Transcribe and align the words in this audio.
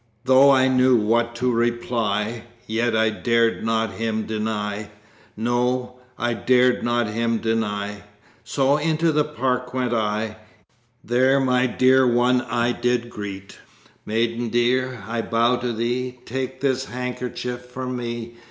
"Though 0.23 0.49
I 0.49 0.67
knew 0.67 0.95
what 0.95 1.35
to 1.35 1.51
reply, 1.51 2.45
Yet 2.65 2.97
I 2.97 3.11
dared 3.11 3.63
not 3.63 3.91
him 3.91 4.23
deny, 4.25 4.89
No, 5.37 5.99
I 6.17 6.33
dared 6.33 6.81
not 6.81 7.05
him 7.07 7.37
deny! 7.37 8.01
So 8.43 8.77
into 8.77 9.11
the 9.11 9.23
park 9.23 9.75
went 9.75 9.93
I, 9.93 10.23
In 10.23 10.31
the 10.31 10.33
park 10.33 10.43
my 10.43 10.53
lad 10.55 10.57
to 10.57 10.63
meet, 10.63 10.77
There 11.03 11.39
my 11.39 11.67
dear 11.67 12.07
one 12.07 12.41
I 12.41 12.71
did 12.71 13.11
greet." 13.11 13.59
"Maiden 14.03 14.49
dear, 14.49 15.03
I 15.07 15.21
bow 15.21 15.57
to 15.57 15.71
thee! 15.71 16.17
Take 16.25 16.61
this 16.61 16.85
handkerchief 16.85 17.65
from 17.65 17.95
me. 17.95 18.37